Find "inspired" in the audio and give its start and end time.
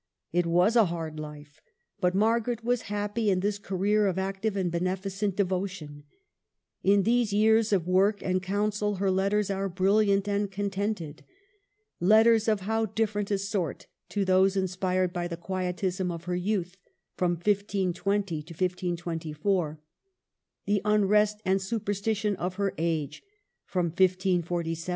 14.57-15.13